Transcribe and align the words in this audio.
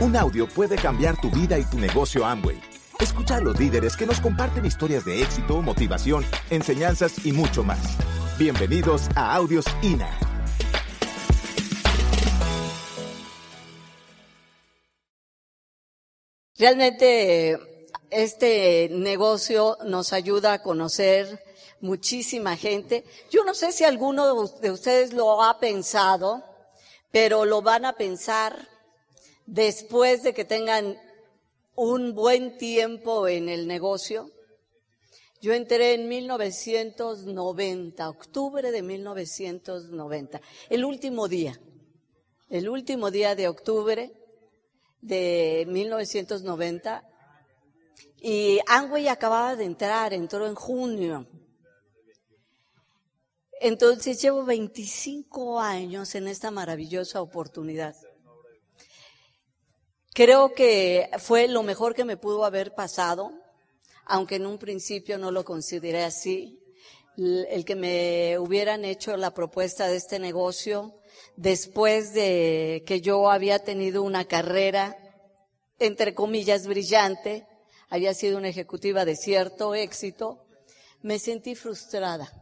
Un 0.00 0.16
audio 0.16 0.48
puede 0.48 0.76
cambiar 0.76 1.20
tu 1.20 1.30
vida 1.30 1.58
y 1.58 1.64
tu 1.64 1.78
negocio 1.78 2.24
Amway. 2.24 2.58
Escucha 2.98 3.36
a 3.36 3.40
los 3.40 3.60
líderes 3.60 3.98
que 3.98 4.06
nos 4.06 4.18
comparten 4.18 4.64
historias 4.64 5.04
de 5.04 5.20
éxito, 5.20 5.60
motivación, 5.60 6.24
enseñanzas 6.48 7.26
y 7.26 7.32
mucho 7.32 7.62
más. 7.62 7.98
Bienvenidos 8.38 9.10
a 9.14 9.34
Audios 9.34 9.66
INA. 9.82 10.08
Realmente 16.56 17.60
este 18.08 18.88
negocio 18.90 19.76
nos 19.84 20.14
ayuda 20.14 20.54
a 20.54 20.62
conocer 20.62 21.44
muchísima 21.82 22.56
gente. 22.56 23.04
Yo 23.30 23.44
no 23.44 23.52
sé 23.52 23.70
si 23.70 23.84
alguno 23.84 24.46
de 24.62 24.70
ustedes 24.70 25.12
lo 25.12 25.42
ha 25.42 25.60
pensado, 25.60 26.42
pero 27.12 27.44
lo 27.44 27.60
van 27.60 27.84
a 27.84 27.92
pensar 27.92 28.69
después 29.50 30.22
de 30.22 30.32
que 30.32 30.44
tengan 30.44 30.96
un 31.74 32.14
buen 32.14 32.56
tiempo 32.56 33.26
en 33.26 33.48
el 33.48 33.66
negocio. 33.66 34.30
Yo 35.40 35.54
entré 35.54 35.94
en 35.94 36.08
1990, 36.08 38.08
octubre 38.08 38.70
de 38.70 38.82
1990, 38.82 40.40
el 40.68 40.84
último 40.84 41.28
día, 41.28 41.58
el 42.48 42.68
último 42.68 43.10
día 43.10 43.34
de 43.34 43.48
octubre 43.48 44.12
de 45.00 45.64
1990. 45.66 47.06
Y 48.22 48.60
Angway 48.66 49.08
acababa 49.08 49.56
de 49.56 49.64
entrar, 49.64 50.12
entró 50.12 50.46
en 50.46 50.54
junio. 50.54 51.26
Entonces 53.60 54.22
llevo 54.22 54.44
25 54.44 55.58
años 55.58 56.14
en 56.14 56.28
esta 56.28 56.50
maravillosa 56.50 57.22
oportunidad. 57.22 57.96
Creo 60.12 60.54
que 60.54 61.08
fue 61.18 61.46
lo 61.46 61.62
mejor 61.62 61.94
que 61.94 62.04
me 62.04 62.16
pudo 62.16 62.44
haber 62.44 62.74
pasado, 62.74 63.32
aunque 64.04 64.36
en 64.36 64.46
un 64.46 64.58
principio 64.58 65.18
no 65.18 65.30
lo 65.30 65.44
consideré 65.44 66.02
así. 66.02 66.58
El 67.16 67.64
que 67.64 67.76
me 67.76 68.38
hubieran 68.38 68.84
hecho 68.84 69.16
la 69.16 69.32
propuesta 69.32 69.88
de 69.88 69.96
este 69.96 70.18
negocio 70.18 70.94
después 71.36 72.12
de 72.12 72.82
que 72.86 73.00
yo 73.00 73.30
había 73.30 73.60
tenido 73.60 74.02
una 74.02 74.24
carrera, 74.24 74.96
entre 75.78 76.14
comillas, 76.14 76.66
brillante, 76.66 77.46
había 77.88 78.12
sido 78.14 78.38
una 78.38 78.48
ejecutiva 78.48 79.04
de 79.04 79.16
cierto 79.16 79.74
éxito, 79.74 80.44
me 81.02 81.18
sentí 81.18 81.54
frustrada. 81.54 82.32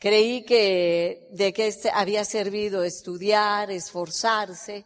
Creí 0.00 0.44
que 0.44 1.28
de 1.32 1.52
que 1.54 1.66
este 1.66 1.90
había 1.90 2.24
servido 2.24 2.84
estudiar, 2.84 3.70
esforzarse, 3.70 4.84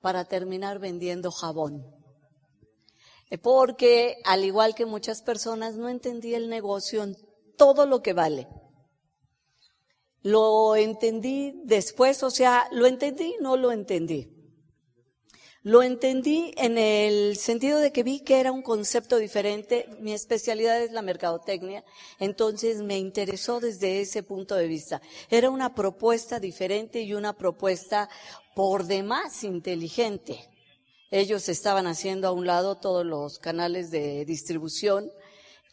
para 0.00 0.24
terminar 0.24 0.78
vendiendo 0.78 1.30
jabón. 1.30 1.84
Eh, 3.30 3.38
porque, 3.38 4.16
al 4.24 4.44
igual 4.44 4.74
que 4.74 4.86
muchas 4.86 5.22
personas, 5.22 5.76
no 5.76 5.88
entendí 5.88 6.34
el 6.34 6.48
negocio 6.48 7.02
en 7.02 7.16
todo 7.56 7.86
lo 7.86 8.02
que 8.02 8.12
vale. 8.12 8.48
Lo 10.22 10.76
entendí 10.76 11.62
después, 11.64 12.22
o 12.22 12.30
sea, 12.30 12.66
lo 12.72 12.86
entendí, 12.86 13.36
no 13.40 13.56
lo 13.56 13.72
entendí. 13.72 14.39
Lo 15.62 15.82
entendí 15.82 16.54
en 16.56 16.78
el 16.78 17.36
sentido 17.36 17.80
de 17.80 17.92
que 17.92 18.02
vi 18.02 18.20
que 18.20 18.40
era 18.40 18.50
un 18.50 18.62
concepto 18.62 19.18
diferente. 19.18 19.86
Mi 20.00 20.14
especialidad 20.14 20.80
es 20.80 20.90
la 20.90 21.02
mercadotecnia, 21.02 21.84
entonces 22.18 22.80
me 22.80 22.96
interesó 22.96 23.60
desde 23.60 24.00
ese 24.00 24.22
punto 24.22 24.54
de 24.54 24.66
vista. 24.66 25.02
Era 25.28 25.50
una 25.50 25.74
propuesta 25.74 26.40
diferente 26.40 27.02
y 27.02 27.12
una 27.12 27.34
propuesta 27.34 28.08
por 28.54 28.86
demás 28.86 29.44
inteligente. 29.44 30.48
Ellos 31.10 31.46
estaban 31.50 31.86
haciendo 31.86 32.28
a 32.28 32.32
un 32.32 32.46
lado 32.46 32.78
todos 32.78 33.04
los 33.04 33.38
canales 33.38 33.90
de 33.90 34.24
distribución, 34.24 35.12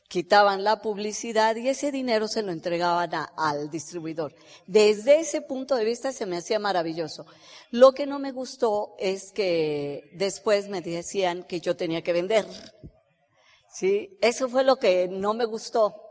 quitaban 0.08 0.64
la 0.64 0.82
publicidad 0.82 1.56
y 1.56 1.68
ese 1.68 1.92
dinero 1.92 2.28
se 2.28 2.42
lo 2.42 2.52
entregaban 2.52 3.12
al 3.36 3.70
distribuidor. 3.70 4.34
Desde 4.66 5.20
ese 5.20 5.42
punto 5.42 5.76
de 5.76 5.86
vista 5.86 6.12
se 6.12 6.26
me 6.26 6.38
hacía 6.38 6.60
maravilloso. 6.60 7.26
Lo 7.72 7.92
que 7.92 8.06
no 8.06 8.20
me 8.20 8.32
gustó 8.32 8.96
es 9.00 9.32
que 9.32 10.10
después 10.14 10.70
me 10.70 10.82
decían 10.82 11.44
que 11.44 11.60
yo 11.60 11.76
tenía 11.76 12.02
que 12.02 12.14
vender. 12.14 12.46
Sí, 13.70 14.18
eso 14.22 14.48
fue 14.50 14.64
lo 14.64 14.78
que 14.78 15.08
no 15.08 15.34
me 15.34 15.46
gustó. 15.46 16.04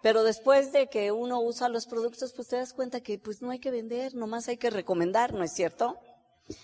Pero 0.00 0.22
después 0.22 0.70
de 0.70 0.86
que 0.86 1.10
uno 1.10 1.40
usa 1.40 1.68
los 1.68 1.86
productos, 1.86 2.32
pues 2.32 2.48
te 2.48 2.56
das 2.56 2.72
cuenta 2.72 3.00
que 3.00 3.18
pues 3.18 3.42
no 3.42 3.50
hay 3.50 3.58
que 3.58 3.72
vender, 3.72 4.14
nomás 4.14 4.46
hay 4.48 4.56
que 4.56 4.70
recomendar, 4.70 5.34
¿no 5.34 5.42
es 5.42 5.52
cierto? 5.52 5.98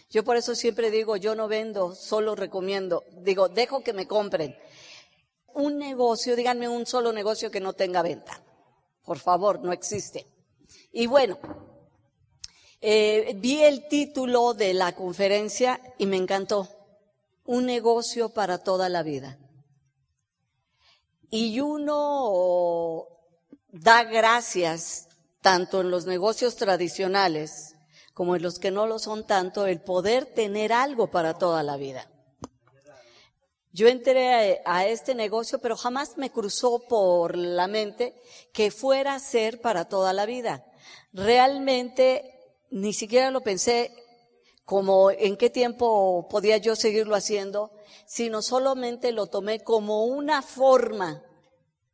Yo 0.09 0.25
por 0.25 0.37
eso 0.37 0.55
siempre 0.55 0.91
digo, 0.91 1.17
yo 1.17 1.35
no 1.35 1.49
vendo, 1.49 1.95
solo 1.95 2.37
recomiendo. 2.37 3.03
Digo, 3.23 3.49
dejo 3.49 3.83
que 3.83 3.93
me 3.93 4.07
compren. 4.07 4.57
Un 5.55 5.79
negocio, 5.79 6.37
díganme 6.37 6.69
un 6.69 6.87
solo 6.87 7.13
negocio 7.13 7.51
que 7.51 7.61
no 7.61 7.73
tenga 7.73 8.03
venta. 8.03 8.43
Por 9.05 9.19
favor, 9.19 9.61
no 9.61 9.73
existe. 9.73 10.27
Y 10.93 11.07
bueno, 11.07 11.39
eh, 12.81 13.35
vi 13.37 13.63
el 13.63 13.89
título 13.89 14.55
de 14.55 14.75
la 14.75 14.93
conferencia 14.93 15.81
y 15.99 16.07
me 16.07 16.17
encantó. 16.17 16.69
Un 17.45 17.67
negocio 17.67 18.31
para 18.31 18.59
toda 18.59 18.89
la 18.89 19.03
vida. 19.03 19.39
Y 21.31 21.61
uno 21.61 23.07
da 23.71 24.05
gracias 24.05 25.09
tanto 25.41 25.81
en 25.81 25.91
los 25.91 26.07
negocios 26.07 26.57
tradicionales 26.57 27.75
como 28.15 28.37
en 28.37 28.43
los 28.43 28.59
que 28.59 28.71
no 28.71 28.87
lo 28.87 28.99
son 28.99 29.27
tanto, 29.27 29.67
el 29.67 29.81
poder 29.81 30.25
tener 30.25 30.73
algo 30.73 31.11
para 31.11 31.35
toda 31.35 31.63
la 31.65 31.77
vida. 31.77 32.09
Yo 33.75 33.89
entré 33.89 34.63
a, 34.65 34.87
este 34.87 35.17
negocio, 35.17 35.59
pero 35.59 35.77
jamás 35.77 36.17
me 36.17 36.31
cruzó 36.31 36.79
por 36.79 37.37
la 37.37 37.67
mente 37.67 38.15
que 38.53 38.71
fuera 38.71 39.17
a 39.17 39.19
ser 39.19 39.61
para 39.61 39.89
toda 39.89 40.13
la 40.13 40.27
vida. 40.27 40.65
Realmente 41.13 42.39
ni 42.71 42.93
siquiera 42.93 43.33
lo 43.33 43.41
pensé 43.41 43.93
como 44.65 45.11
en 45.11 45.37
qué 45.37 45.51
tiempo 45.51 46.29
podía 46.31 46.59
yo 46.59 46.77
seguirlo 46.77 47.17
haciendo, 47.17 47.73
sino 48.07 48.43
solamente 48.43 49.11
lo 49.11 49.27
tomé 49.27 49.65
como 49.65 50.05
una 50.05 50.41
forma 50.41 51.25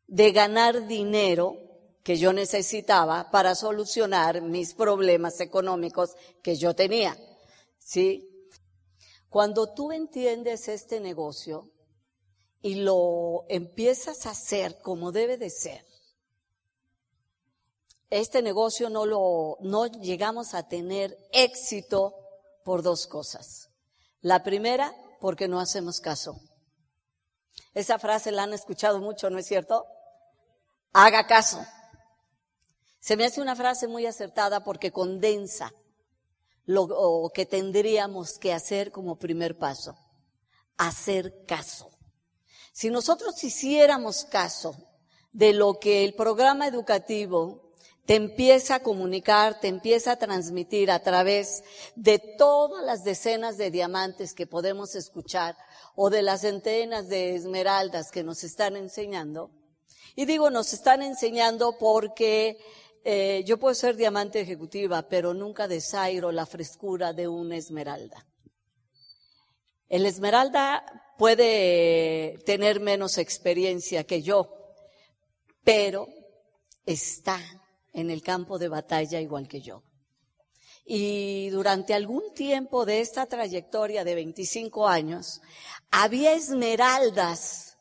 de 0.07 0.33
ganar 0.33 0.87
dinero 0.87 1.57
que 2.03 2.19
yo 2.19 2.35
necesitaba 2.35 3.31
para 3.31 3.55
solucionar 3.55 4.43
mis 4.43 4.75
problemas 4.75 5.41
económicos 5.41 6.15
que 6.43 6.57
yo 6.57 6.75
tenía. 6.75 7.17
¿Sí? 7.79 8.30
Cuando 9.31 9.73
tú 9.73 9.93
entiendes 9.93 10.67
este 10.69 10.99
negocio 10.99 11.71
y 12.61 12.75
lo 12.75 13.47
empiezas 13.49 14.27
a 14.27 14.31
hacer 14.31 14.81
como 14.83 15.13
debe 15.13 15.39
de 15.39 15.51
ser, 15.51 15.87
este 18.11 18.43
negocio 18.43 18.91
no 18.91 19.07
lo, 19.07 19.57
no 19.61 19.87
llegamos 19.87 20.53
a 20.55 20.67
tener 20.67 21.17
éxito 21.33 22.17
por 22.65 22.83
dos 22.83 23.07
cosas. 23.07 23.71
La 24.21 24.43
primera, 24.43 24.93
porque 25.21 25.47
no 25.47 25.61
hacemos 25.61 26.01
caso. 26.01 26.41
Esa 27.73 28.01
frase 28.01 28.33
la 28.33 28.43
han 28.43 28.53
escuchado 28.53 28.99
mucho, 28.99 29.31
¿no 29.31 29.39
es 29.39 29.47
cierto? 29.47 29.87
Haga 30.93 31.29
caso. 31.29 31.65
Se 32.99 33.17
me 33.17 33.27
hace 33.27 33.41
una 33.41 33.55
frase 33.55 33.87
muy 33.87 34.07
acertada 34.07 34.65
porque 34.65 34.91
condensa 34.91 35.73
lo 36.71 37.31
que 37.35 37.47
tendríamos 37.47 38.39
que 38.39 38.53
hacer 38.53 38.93
como 38.93 39.19
primer 39.19 39.59
paso. 39.59 39.97
Hacer 40.77 41.45
caso. 41.45 41.91
Si 42.73 42.91
nosotros 42.91 43.43
hiciéramos 43.43 44.25
caso 44.25 44.77
de 45.33 45.53
lo 45.53 45.81
que 45.81 46.05
el 46.05 46.15
programa 46.15 46.69
educativo 46.69 47.73
te 48.07 48.15
empieza 48.15 48.77
a 48.77 48.83
comunicar, 48.83 49.61
te 49.61 49.69
empieza 49.69 50.13
a 50.13 50.19
transmitir 50.19 50.91
a 50.91 51.03
través 51.03 51.65
de 51.97 52.19
todas 52.19 52.84
las 52.84 53.05
decenas 53.05 53.59
de 53.59 53.71
diamantes 53.71 54.33
que 54.33 54.47
podemos 54.47 54.95
escuchar 54.95 55.57
o 55.97 56.09
de 56.09 56.23
las 56.23 56.43
centenas 56.43 57.09
de 57.09 57.34
esmeraldas 57.34 58.11
que 58.11 58.23
nos 58.23 58.45
están 58.45 58.77
enseñando. 58.77 59.51
Y 60.15 60.25
digo, 60.25 60.51
nos 60.51 60.73
están 60.73 61.03
enseñando 61.03 61.78
porque 61.78 62.59
eh, 63.03 63.43
yo 63.47 63.59
puedo 63.59 63.75
ser 63.75 63.97
diamante 63.97 64.41
ejecutiva, 64.41 65.09
pero 65.09 65.33
nunca 65.33 65.67
desairo 65.67 66.33
la 66.33 66.47
frescura 66.47 67.13
de 67.13 67.29
una 67.29 67.57
esmeralda. 67.57 68.27
El 69.89 70.07
esmeralda 70.07 71.15
puede 71.19 72.39
tener 72.45 72.81
menos 72.81 73.19
experiencia 73.19 74.05
que 74.05 74.23
yo, 74.23 74.53
pero 75.65 76.09
está 76.87 77.41
en 77.93 78.11
el 78.11 78.23
campo 78.23 78.59
de 78.59 78.69
batalla 78.69 79.21
igual 79.21 79.49
que 79.49 79.61
yo. 79.61 79.83
Y 80.85 81.51
durante 81.51 81.95
algún 81.95 82.35
tiempo 82.35 82.85
de 82.85 83.01
esta 83.01 83.27
trayectoria 83.27 84.05
de 84.05 84.15
25 84.15 84.89
años, 84.89 85.41
había 85.91 86.33
esmeraldas 86.35 87.79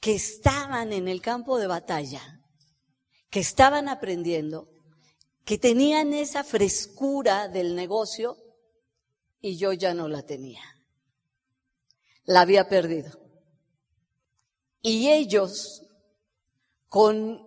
que 0.00 0.14
estaban 0.14 0.92
en 0.92 1.08
el 1.08 1.20
campo 1.20 1.58
de 1.58 1.66
batalla 1.66 2.39
que 3.30 3.40
estaban 3.40 3.88
aprendiendo, 3.88 4.68
que 5.44 5.56
tenían 5.56 6.12
esa 6.12 6.44
frescura 6.44 7.48
del 7.48 7.74
negocio 7.74 8.36
y 9.40 9.56
yo 9.56 9.72
ya 9.72 9.94
no 9.94 10.08
la 10.08 10.22
tenía. 10.22 10.62
la 12.24 12.42
había 12.42 12.68
perdido. 12.68 13.18
Y 14.82 15.08
ellos, 15.08 15.82
con 16.88 17.46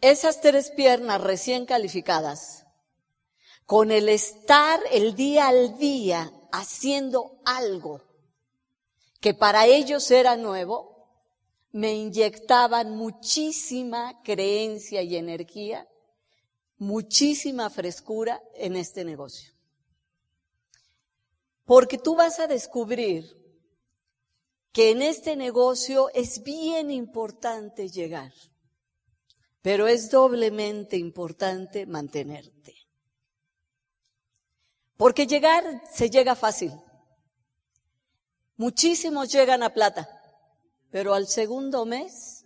esas 0.00 0.40
tres 0.40 0.70
piernas 0.70 1.20
recién 1.20 1.66
calificadas, 1.66 2.66
con 3.64 3.90
el 3.90 4.08
estar 4.08 4.80
el 4.92 5.14
día 5.14 5.48
al 5.48 5.78
día 5.78 6.32
haciendo 6.52 7.40
algo 7.44 8.02
que 9.20 9.34
para 9.34 9.66
ellos 9.66 10.10
era 10.10 10.36
nuevo, 10.36 10.97
me 11.70 11.94
inyectaban 11.94 12.90
muchísima 12.90 14.22
creencia 14.22 15.02
y 15.02 15.16
energía, 15.16 15.88
muchísima 16.76 17.70
frescura 17.70 18.42
en 18.54 18.76
este 18.76 19.04
negocio. 19.04 19.52
Porque 21.64 21.98
tú 21.98 22.16
vas 22.16 22.40
a 22.40 22.46
descubrir 22.46 23.36
que 24.72 24.90
en 24.90 25.02
este 25.02 25.36
negocio 25.36 26.08
es 26.14 26.42
bien 26.42 26.90
importante 26.90 27.88
llegar, 27.88 28.32
pero 29.60 29.86
es 29.86 30.10
doblemente 30.10 30.96
importante 30.96 31.84
mantenerte. 31.84 32.74
Porque 34.96 35.26
llegar 35.26 35.82
se 35.92 36.10
llega 36.10 36.34
fácil. 36.34 36.72
Muchísimos 38.56 39.30
llegan 39.30 39.62
a 39.62 39.72
plata, 39.72 40.17
pero 40.90 41.14
al 41.14 41.26
segundo 41.26 41.84
mes 41.84 42.44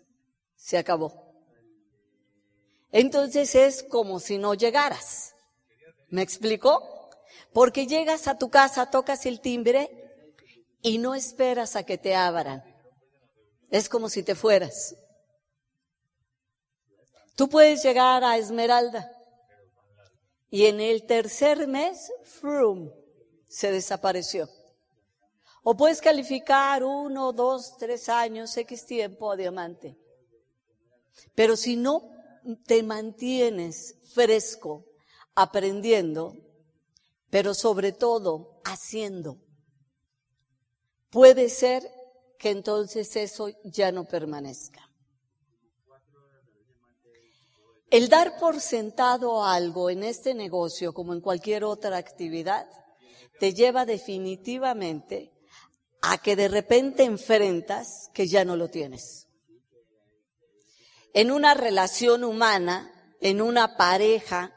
se 0.57 0.79
acabó. 0.79 1.33
Entonces 2.91 3.55
es 3.55 3.83
como 3.83 4.21
si 4.21 4.39
no 4.39 4.55
llegaras. 4.55 5.35
¿Me 6.09 6.23
explicó? 6.23 7.11
Porque 7.53 7.87
llegas 7.87 8.29
a 8.29 8.39
tu 8.39 8.51
casa, 8.51 8.91
tocas 8.91 9.25
el 9.27 9.41
timbre 9.41 9.91
y 10.83 10.99
no 10.99 11.15
esperas 11.15 11.77
a 11.77 11.85
que 11.85 11.97
te 11.97 12.15
abran. 12.15 12.63
Es 13.71 13.89
como 13.89 14.09
si 14.09 14.23
te 14.23 14.35
fueras. 14.35 14.95
Tú 17.35 17.49
puedes 17.49 17.83
llegar 17.83 18.25
a 18.25 18.37
Esmeralda 18.37 19.11
y 20.51 20.67
en 20.67 20.81
el 20.81 21.07
tercer 21.07 21.67
mes, 21.67 22.13
frum, 22.25 22.91
se 23.49 23.73
desapareció. 23.73 24.51
O 25.63 25.77
puedes 25.77 26.01
calificar 26.01 26.83
uno, 26.83 27.33
dos, 27.33 27.77
tres 27.77 28.09
años, 28.09 28.57
X 28.57 28.85
tiempo 28.85 29.31
a 29.31 29.37
diamante. 29.37 29.97
Pero 31.35 31.57
si 31.57 31.77
no 31.77 32.03
te 32.67 32.83
mantienes 32.83 33.97
fresco, 34.13 34.85
aprendiendo, 35.35 36.37
pero 37.31 37.55
sobre 37.55 37.93
todo 37.93 38.61
haciendo, 38.65 39.39
puede 41.11 41.49
ser 41.49 41.89
que 42.39 42.51
entonces 42.51 43.15
eso 43.17 43.49
ya 43.63 43.93
no 43.93 44.05
permanezca. 44.05 44.89
El 47.89 48.09
dar 48.09 48.39
por 48.39 48.61
sentado 48.61 49.45
algo 49.45 49.91
en 49.91 50.03
este 50.03 50.35
negocio, 50.35 50.95
como 50.95 51.13
en 51.13 51.21
cualquier 51.21 51.63
otra 51.63 51.99
actividad, 51.99 52.67
te 53.39 53.53
lleva 53.53 53.85
definitivamente 53.85 55.32
a 56.03 56.19
que 56.19 56.37
de 56.37 56.49
repente 56.49 57.05
enfrentas 57.05 58.11
que 58.13 58.27
ya 58.27 58.45
no 58.45 58.57
lo 58.57 58.69
tienes. 58.69 59.29
En 61.15 61.31
una 61.31 61.55
relación 61.55 62.25
humana, 62.25 62.93
en 63.21 63.41
una 63.41 63.77
pareja, 63.77 64.53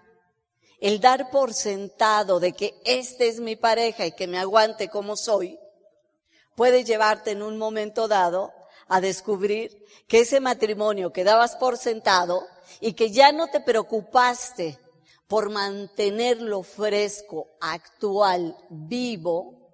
el 0.80 1.00
dar 1.00 1.30
por 1.30 1.53
sentado 1.53 2.39
de 2.39 2.53
que 2.53 2.74
este 2.86 3.27
es 3.27 3.39
mi 3.39 3.56
pareja 3.56 4.06
y 4.06 4.13
que 4.13 4.27
me 4.27 4.39
aguante 4.39 4.89
como 4.89 5.15
soy, 5.15 5.59
puede 6.56 6.83
llevarte 6.83 7.31
en 7.31 7.44
un 7.44 7.57
momento 7.57 8.07
dado 8.07 8.51
a 8.88 9.01
descubrir 9.01 9.86
que 10.07 10.21
ese 10.21 10.39
matrimonio 10.39 11.12
que 11.12 11.24
dabas 11.24 11.56
por 11.57 11.77
sentado 11.77 12.45
y 12.80 12.94
que 12.94 13.12
ya 13.12 13.31
no 13.31 13.47
te 13.47 13.59
preocupaste 13.59 14.80
por 15.27 15.50
mantenerlo 15.50 16.63
fresco, 16.63 17.57
actual, 17.59 18.56
vivo, 18.69 19.65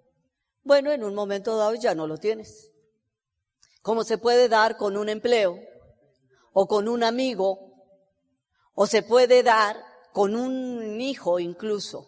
bueno, 0.63 0.91
en 0.91 1.03
un 1.03 1.15
momento 1.15 1.57
dado 1.57 1.75
ya 1.75 1.95
no 1.95 2.07
lo 2.07 2.17
tienes. 2.17 2.71
Como 3.81 4.03
se 4.03 4.17
puede 4.17 4.47
dar 4.47 4.77
con 4.77 4.95
un 4.97 5.09
empleo, 5.09 5.59
o 6.53 6.67
con 6.67 6.87
un 6.87 7.03
amigo, 7.03 7.71
o 8.73 8.87
se 8.87 9.03
puede 9.03 9.43
dar 9.43 9.77
con 10.13 10.35
un 10.35 10.99
hijo 10.99 11.39
incluso. 11.39 12.07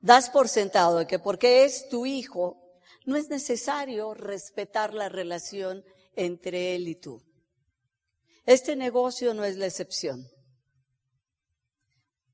Das 0.00 0.30
por 0.30 0.48
sentado 0.48 1.06
que 1.06 1.18
porque 1.18 1.64
es 1.64 1.88
tu 1.88 2.06
hijo, 2.06 2.62
no 3.04 3.16
es 3.16 3.28
necesario 3.28 4.14
respetar 4.14 4.94
la 4.94 5.08
relación 5.08 5.84
entre 6.14 6.74
él 6.74 6.88
y 6.88 6.96
tú. 6.96 7.22
Este 8.46 8.76
negocio 8.76 9.34
no 9.34 9.44
es 9.44 9.56
la 9.56 9.66
excepción. 9.66 10.26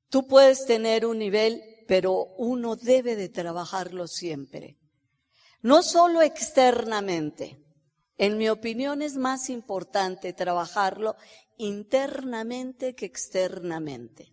Tú 0.09 0.27
puedes 0.27 0.65
tener 0.65 1.05
un 1.05 1.17
nivel, 1.17 1.63
pero 1.87 2.25
uno 2.37 2.75
debe 2.75 3.15
de 3.15 3.29
trabajarlo 3.29 4.07
siempre. 4.07 4.77
No 5.63 5.81
solo 5.81 6.21
externamente. 6.21 7.57
En 8.17 8.37
mi 8.37 8.49
opinión 8.49 9.01
es 9.01 9.15
más 9.15 9.49
importante 9.49 10.33
trabajarlo 10.33 11.15
internamente 11.57 12.95
que 12.95 13.05
externamente. 13.05 14.31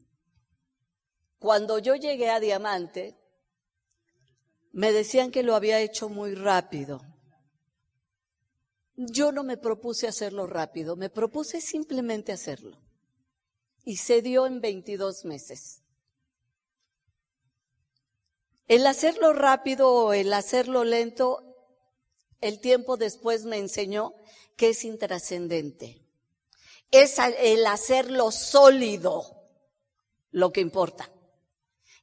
Cuando 1.38 1.78
yo 1.78 1.94
llegué 1.94 2.30
a 2.30 2.40
Diamante, 2.40 3.16
me 4.72 4.92
decían 4.92 5.30
que 5.30 5.42
lo 5.42 5.54
había 5.54 5.80
hecho 5.80 6.08
muy 6.08 6.34
rápido. 6.34 7.00
Yo 8.96 9.32
no 9.32 9.44
me 9.44 9.56
propuse 9.56 10.08
hacerlo 10.08 10.46
rápido, 10.46 10.96
me 10.96 11.10
propuse 11.10 11.60
simplemente 11.60 12.32
hacerlo. 12.32 12.76
Y 13.84 13.96
se 13.96 14.20
dio 14.20 14.46
en 14.46 14.60
22 14.60 15.24
meses. 15.24 15.82
El 18.70 18.86
hacerlo 18.86 19.32
rápido 19.32 19.92
o 19.92 20.12
el 20.12 20.32
hacerlo 20.32 20.84
lento, 20.84 21.56
el 22.40 22.60
tiempo 22.60 22.96
después 22.96 23.44
me 23.44 23.58
enseñó 23.58 24.14
que 24.56 24.68
es 24.68 24.84
intrascendente. 24.84 26.06
Es 26.92 27.18
el 27.18 27.66
hacerlo 27.66 28.30
sólido 28.30 29.24
lo 30.30 30.52
que 30.52 30.60
importa. 30.60 31.10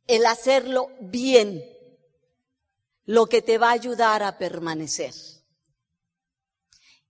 El 0.08 0.26
hacerlo 0.26 0.92
bien, 1.00 1.64
lo 3.06 3.28
que 3.28 3.42
te 3.42 3.58
va 3.58 3.70
a 3.70 3.80
ayudar 3.80 4.22
a 4.22 4.38
permanecer. 4.38 5.14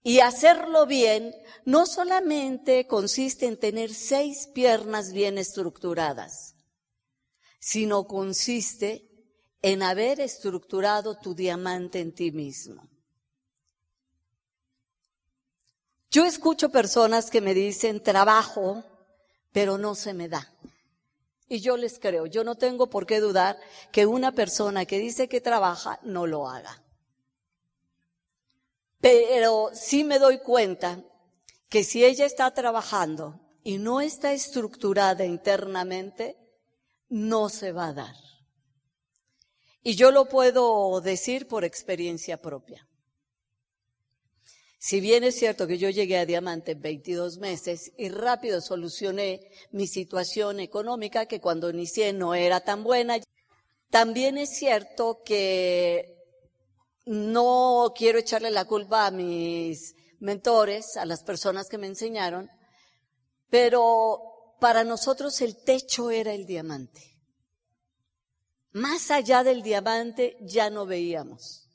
Y 0.04 0.20
hacerlo 0.20 0.86
bien 0.86 1.34
no 1.66 1.88
solamente 1.88 2.86
consiste 2.86 3.48
en 3.48 3.60
tener 3.60 3.92
seis 3.92 4.50
piernas 4.54 5.14
bien 5.14 5.40
estructuradas, 5.40 6.54
sino 7.60 8.06
consiste 8.06 9.07
en 9.62 9.84
haber 9.84 10.20
estructurado 10.20 11.18
tu 11.18 11.34
diamante 11.34 12.00
en 12.00 12.14
ti 12.14 12.32
mismo. 12.32 12.88
Yo 16.10 16.26
escucho 16.26 16.70
personas 16.70 17.30
que 17.30 17.42
me 17.42 17.54
dicen 17.54 18.02
trabajo, 18.02 18.84
pero 19.52 19.78
no 19.78 19.94
se 19.96 20.14
me 20.14 20.30
da. 20.30 20.54
Y 21.50 21.60
yo 21.60 21.78
les 21.78 22.00
creo, 22.00 22.26
yo 22.26 22.44
no 22.44 22.56
tengo 22.56 22.90
por 22.90 23.06
qué 23.06 23.20
dudar 23.20 23.60
que 23.92 24.06
una 24.06 24.32
persona 24.32 24.86
que 24.86 25.00
dice 25.00 25.30
que 25.30 25.42
trabaja 25.42 26.00
no 26.04 26.28
lo 26.28 26.50
haga. 26.50 26.84
Pero 29.00 29.70
sí 29.74 30.04
me 30.04 30.20
doy 30.20 30.40
cuenta 30.40 31.04
que 31.70 31.84
si 31.84 32.04
ella 32.04 32.26
está 32.26 32.52
trabajando 32.54 33.40
y 33.64 33.78
no 33.78 34.02
está 34.02 34.34
estructurada 34.34 35.26
internamente, 35.26 36.38
no 37.10 37.50
se 37.50 37.72
va 37.72 37.88
a 37.88 37.94
dar. 37.94 38.16
Y 39.84 39.96
yo 39.96 40.12
lo 40.12 40.26
puedo 40.26 41.02
decir 41.02 41.48
por 41.48 41.64
experiencia 41.64 42.42
propia. 42.42 42.88
Si 44.80 45.00
bien 45.00 45.24
es 45.24 45.36
cierto 45.36 45.66
que 45.66 45.78
yo 45.78 45.90
llegué 45.90 46.18
a 46.18 46.26
Diamante 46.26 46.74
en 46.74 46.82
22 46.82 47.40
meses 47.40 47.92
y 47.98 48.10
rápido 48.10 48.62
solucioné 48.62 49.42
mi 49.72 49.88
situación 49.88 50.60
económica, 50.60 51.26
que 51.26 51.42
cuando 51.42 51.70
inicié 51.70 52.14
no 52.14 52.36
era 52.36 52.62
tan 52.62 52.84
buena, 52.84 53.18
también 53.90 54.38
es 54.38 54.56
cierto 54.56 55.24
que 55.26 56.16
no 57.06 57.94
quiero 57.96 58.20
echarle 58.20 58.52
la 58.52 58.66
culpa 58.66 59.08
a 59.08 59.12
mis 59.12 59.96
mentores, 60.20 60.96
a 60.98 61.06
las 61.06 61.24
personas 61.24 61.70
que 61.70 61.78
me 61.78 61.88
enseñaron, 61.88 62.50
pero 63.50 64.56
para 64.60 64.84
nosotros 64.84 65.42
el 65.42 65.56
techo 65.64 66.12
era 66.12 66.34
el 66.34 66.46
diamante. 66.46 67.17
Más 68.72 69.12
allá 69.12 69.44
del 69.44 69.64
diamante 69.64 70.38
ya 70.42 70.70
no 70.70 70.86
veíamos. 70.86 71.70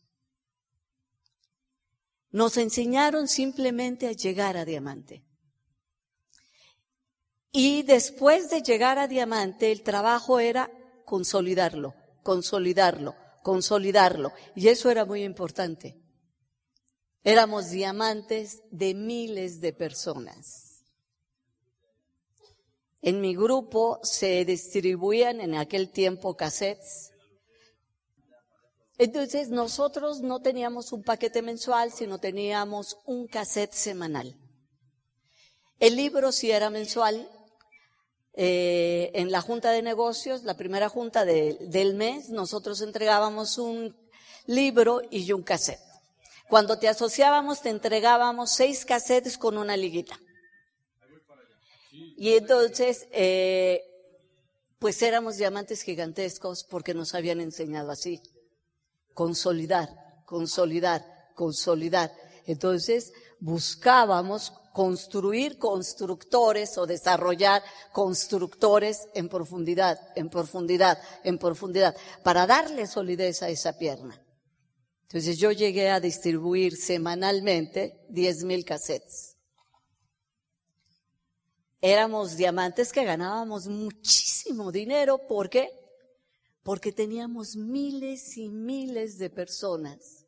Nos 2.31 2.57
enseñaron 2.57 3.29
simplemente 3.29 4.09
a 4.09 4.13
llegar 4.13 4.57
a 4.57 4.65
diamante. 4.65 5.25
Y 7.51 7.83
después 7.83 8.49
de 8.49 8.63
llegar 8.63 8.99
a 8.99 9.09
diamante, 9.09 9.71
el 9.71 9.83
trabajo 9.83 10.41
era 10.41 10.71
consolidarlo, 11.05 11.95
consolidarlo, 12.23 13.15
consolidarlo. 13.43 14.33
Y 14.55 14.69
eso 14.69 14.91
era 14.91 15.05
muy 15.05 15.23
importante. 15.23 16.01
Éramos 17.23 17.71
diamantes 17.71 18.63
de 18.71 18.95
miles 18.95 19.61
de 19.61 19.75
personas. 19.75 20.62
En 23.03 23.21
mi 23.21 23.35
grupo 23.35 23.99
se 24.05 24.45
distribuían 24.45 25.41
en 25.41 25.57
aquel 25.57 25.91
tiempo 25.91 26.37
cassettes. 26.37 27.11
Entonces 28.97 29.49
nosotros 29.49 30.21
no 30.21 30.41
teníamos 30.41 30.93
un 30.93 31.03
paquete 31.03 31.43
mensual, 31.43 31.91
sino 31.93 32.19
teníamos 32.19 32.99
un 33.05 33.27
cassette 33.27 33.73
semanal. 33.73 34.37
El 35.81 35.97
libro 35.97 36.31
sí 36.31 36.53
era 36.53 36.71
mensual. 36.71 37.29
Eh, 38.35 39.11
en 39.15 39.33
la 39.33 39.41
junta 39.41 39.73
de 39.73 39.83
negocios, 39.83 40.45
la 40.45 40.57
primera 40.57 40.89
junta 40.89 41.25
del 41.25 41.95
mes, 41.95 42.31
nosotros 42.31 42.81
entregábamos 42.81 43.59
un 43.59 43.97
libro 44.47 45.03
y 45.11 45.33
un 45.33 45.43
cassette. 45.43 45.81
Cuando 46.49 46.79
te 46.79 46.89
asociábamos, 46.89 47.63
te 47.63 47.71
entregábamos 47.71 48.53
seis 48.53 48.85
cassettes 48.85 49.37
con 49.37 49.59
una 49.59 49.77
liguita. 49.77 50.19
Y 52.17 52.35
entonces, 52.35 53.07
eh, 53.13 53.83
pues 54.79 55.01
éramos 55.03 55.37
diamantes 55.37 55.83
gigantescos 55.83 56.65
porque 56.65 56.95
nos 56.95 57.15
habían 57.15 57.41
enseñado 57.41 57.91
así. 57.91 58.21
Consolidar, 59.15 59.89
consolidar, 60.27 61.05
consolidar. 61.35 62.13
Entonces, 62.47 63.13
buscábamos 63.39 64.53
construir 64.73 65.59
constructores 65.59 66.79
o 66.79 66.87
desarrollar 66.87 67.63
constructores 67.93 69.07
en 69.15 69.29
profundidad, 69.29 69.99
en 70.17 70.31
profundidad, 70.31 70.99
en 71.25 71.39
profundidad, 71.39 71.95
para 72.23 72.47
darle 72.47 72.87
solidez 72.87 73.43
a 73.43 73.51
esa 73.51 73.77
pierna. 73.79 74.21
Entonces 75.03 75.39
yo 75.39 75.53
llegué 75.53 75.91
a 75.91 76.01
distribuir 76.01 76.75
semanalmente 76.77 78.07
10.000 78.11 78.65
cassettes. 78.65 79.32
Éramos 81.83 82.37
diamantes 82.37 82.93
que 82.93 83.05
ganábamos 83.05 83.67
muchísimo 83.67 84.73
dinero. 84.73 85.19
¿Por 85.27 85.51
qué? 85.51 85.69
Porque 86.63 86.93
teníamos 86.93 87.57
miles 87.57 88.39
y 88.39 88.49
miles 88.49 89.19
de 89.19 89.29
personas 89.29 90.23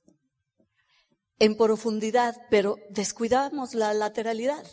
en 1.38 1.56
profundidad, 1.56 2.36
pero 2.50 2.76
descuidamos 2.90 3.74
la 3.74 3.92
lateralidad. 3.94 4.66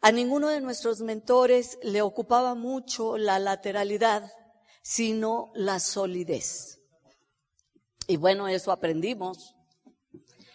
A 0.00 0.10
ninguno 0.10 0.48
de 0.48 0.60
nuestros 0.60 1.00
mentores 1.00 1.78
le 1.82 2.02
ocupaba 2.02 2.54
mucho 2.54 3.18
la 3.18 3.38
lateralidad, 3.38 4.32
sino 4.82 5.52
la 5.54 5.80
solidez. 5.80 6.80
Y 8.06 8.16
bueno, 8.16 8.48
eso 8.48 8.72
aprendimos. 8.72 9.54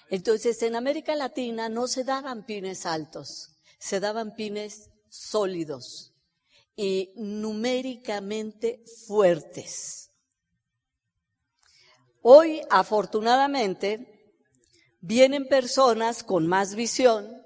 Entonces, 0.09 0.61
en 0.63 0.75
América 0.75 1.15
Latina 1.15 1.69
no 1.69 1.87
se 1.87 2.03
daban 2.03 2.45
pines 2.45 2.85
altos, 2.85 3.56
se 3.77 3.99
daban 3.99 4.35
pines 4.35 4.89
sólidos 5.09 6.13
y 6.75 7.13
numéricamente 7.15 8.83
fuertes. 9.07 10.11
Hoy, 12.21 12.61
afortunadamente, 12.69 14.35
vienen 14.99 15.47
personas 15.47 16.23
con 16.23 16.45
más 16.47 16.75
visión. 16.75 17.41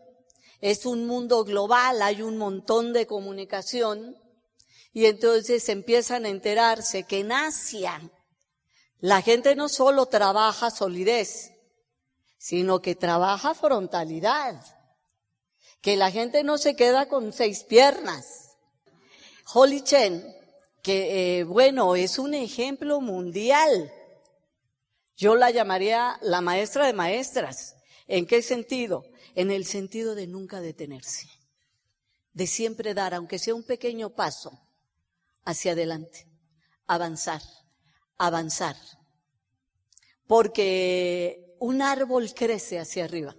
Es 0.59 0.85
un 0.85 1.05
mundo 1.07 1.43
global, 1.43 2.01
hay 2.01 2.21
un 2.21 2.38
montón 2.38 2.93
de 2.93 3.07
comunicación. 3.07 4.17
Y 4.93 5.05
entonces 5.05 5.69
empiezan 5.69 6.25
a 6.25 6.29
enterarse 6.29 7.03
que 7.03 7.19
en 7.19 7.31
Asia 7.31 8.01
la 9.00 9.21
gente 9.21 9.55
no 9.55 9.69
solo 9.69 10.07
trabaja 10.07 10.69
solidez, 10.69 11.53
sino 12.38 12.81
que 12.81 12.95
trabaja 12.95 13.53
frontalidad. 13.53 14.80
Que 15.81 15.97
la 15.97 16.11
gente 16.11 16.43
no 16.43 16.57
se 16.57 16.75
queda 16.75 17.07
con 17.07 17.33
seis 17.33 17.63
piernas. 17.63 18.55
Holly 19.53 19.81
Chen, 19.81 20.23
que 20.81 21.39
eh, 21.39 21.43
bueno, 21.43 21.95
es 21.95 22.19
un 22.19 22.33
ejemplo 22.33 23.01
mundial 23.01 23.91
yo 25.21 25.35
la 25.35 25.51
llamaría 25.51 26.17
la 26.23 26.41
maestra 26.41 26.88
de 26.88 26.93
maestras. 26.93 27.75
¿En 28.07 28.25
qué 28.25 28.41
sentido? 28.41 29.05
En 29.35 29.51
el 29.51 29.65
sentido 29.65 30.15
de 30.15 30.25
nunca 30.25 30.61
detenerse, 30.61 31.27
de 32.33 32.47
siempre 32.47 32.95
dar, 32.95 33.13
aunque 33.13 33.38
sea 33.38 33.53
un 33.53 33.61
pequeño 33.61 34.15
paso, 34.15 34.59
hacia 35.45 35.73
adelante, 35.73 36.25
avanzar, 36.88 37.39
avanzar. 38.17 38.75
Porque 40.25 41.55
un 41.59 41.83
árbol 41.83 42.33
crece 42.33 42.79
hacia 42.79 43.05
arriba. 43.05 43.35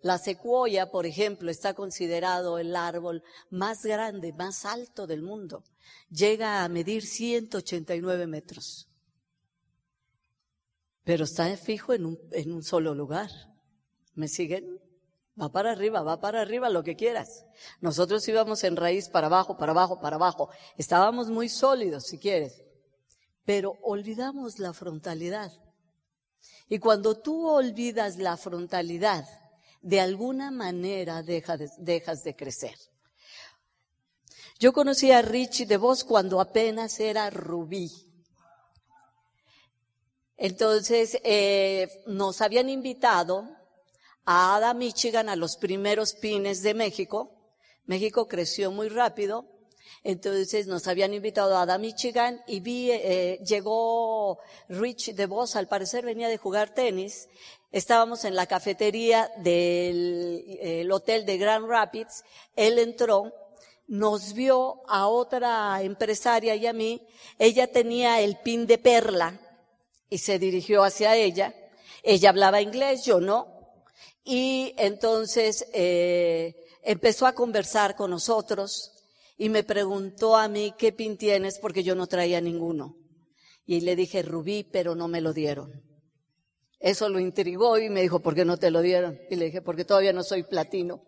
La 0.00 0.18
secuoya, 0.18 0.90
por 0.90 1.06
ejemplo, 1.06 1.50
está 1.50 1.74
considerado 1.74 2.58
el 2.58 2.76
árbol 2.76 3.22
más 3.50 3.84
grande, 3.84 4.32
más 4.32 4.64
alto 4.64 5.06
del 5.06 5.22
mundo. 5.22 5.64
Llega 6.10 6.62
a 6.62 6.68
medir 6.68 7.04
189 7.04 8.26
metros 8.26 8.88
pero 11.08 11.24
está 11.24 11.56
fijo 11.56 11.94
en 11.94 12.04
un, 12.04 12.18
en 12.32 12.52
un 12.52 12.62
solo 12.62 12.94
lugar. 12.94 13.30
¿Me 14.12 14.28
siguen? 14.28 14.78
Va 15.40 15.50
para 15.50 15.72
arriba, 15.72 16.02
va 16.02 16.20
para 16.20 16.42
arriba, 16.42 16.68
lo 16.68 16.82
que 16.82 16.96
quieras. 16.96 17.46
Nosotros 17.80 18.28
íbamos 18.28 18.62
en 18.62 18.76
raíz 18.76 19.08
para 19.08 19.28
abajo, 19.28 19.56
para 19.56 19.72
abajo, 19.72 20.00
para 20.02 20.16
abajo. 20.16 20.50
Estábamos 20.76 21.30
muy 21.30 21.48
sólidos, 21.48 22.08
si 22.08 22.18
quieres. 22.18 22.62
Pero 23.46 23.78
olvidamos 23.80 24.58
la 24.58 24.74
frontalidad. 24.74 25.50
Y 26.68 26.78
cuando 26.78 27.18
tú 27.18 27.48
olvidas 27.48 28.18
la 28.18 28.36
frontalidad, 28.36 29.24
de 29.80 30.00
alguna 30.00 30.50
manera 30.50 31.22
dejas 31.22 32.24
de 32.24 32.36
crecer. 32.36 32.76
Yo 34.58 34.72
conocí 34.72 35.12
a 35.12 35.22
Richie 35.22 35.66
de 35.66 35.76
Vos 35.76 36.02
cuando 36.02 36.40
apenas 36.40 36.98
era 36.98 37.30
rubí. 37.30 37.90
Entonces, 40.36 41.18
eh, 41.22 42.02
nos 42.06 42.40
habían 42.40 42.68
invitado 42.68 43.48
a 44.24 44.56
Ada, 44.56 44.74
Michigan, 44.74 45.28
a 45.28 45.36
los 45.36 45.56
primeros 45.56 46.14
pines 46.14 46.62
de 46.62 46.74
México. 46.74 47.34
México 47.86 48.28
creció 48.28 48.70
muy 48.70 48.88
rápido. 48.88 49.46
Entonces 50.04 50.66
nos 50.66 50.86
habían 50.86 51.12
invitado 51.12 51.56
a 51.56 51.62
Ada, 51.62 51.78
Michigan 51.78 52.40
y 52.46 52.60
vi, 52.60 52.90
eh, 52.90 53.40
llegó 53.44 54.38
Rich 54.68 55.14
DeVos, 55.14 55.56
al 55.56 55.66
parecer 55.66 56.04
venía 56.04 56.28
de 56.28 56.36
jugar 56.36 56.72
tenis. 56.72 57.28
Estábamos 57.70 58.24
en 58.24 58.34
la 58.34 58.46
cafetería 58.46 59.30
del 59.36 60.90
hotel 60.90 61.26
de 61.26 61.36
Grand 61.36 61.66
Rapids. 61.68 62.24
Él 62.56 62.78
entró, 62.78 63.32
nos 63.86 64.32
vio 64.32 64.82
a 64.88 65.06
otra 65.08 65.82
empresaria 65.82 66.54
y 66.54 66.66
a 66.66 66.72
mí. 66.72 67.06
Ella 67.38 67.70
tenía 67.70 68.20
el 68.22 68.38
pin 68.38 68.66
de 68.66 68.78
perla 68.78 69.38
y 70.08 70.18
se 70.18 70.38
dirigió 70.38 70.82
hacia 70.82 71.14
ella. 71.14 71.54
Ella 72.02 72.30
hablaba 72.30 72.62
inglés, 72.62 73.04
yo 73.04 73.20
no. 73.20 73.46
Y 74.24 74.74
entonces 74.78 75.66
eh, 75.74 76.54
empezó 76.82 77.26
a 77.26 77.34
conversar 77.34 77.96
con 77.96 78.10
nosotros 78.10 78.92
y 79.36 79.50
me 79.50 79.62
preguntó 79.62 80.36
a 80.36 80.48
mí 80.48 80.74
qué 80.78 80.92
pin 80.92 81.18
tienes 81.18 81.58
porque 81.58 81.82
yo 81.82 81.94
no 81.94 82.06
traía 82.06 82.40
ninguno. 82.40 82.96
Y 83.66 83.82
le 83.82 83.94
dije 83.94 84.22
rubí, 84.22 84.64
pero 84.64 84.94
no 84.94 85.06
me 85.06 85.20
lo 85.20 85.34
dieron. 85.34 85.82
Eso 86.80 87.08
lo 87.08 87.18
intrigó 87.18 87.78
y 87.78 87.88
me 87.90 88.02
dijo, 88.02 88.20
¿por 88.20 88.34
qué 88.34 88.44
no 88.44 88.56
te 88.56 88.70
lo 88.70 88.80
dieron? 88.80 89.18
Y 89.30 89.36
le 89.36 89.46
dije, 89.46 89.62
porque 89.62 89.84
todavía 89.84 90.12
no 90.12 90.22
soy 90.22 90.44
platino. 90.44 91.02